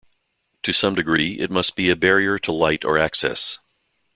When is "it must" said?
1.39-1.75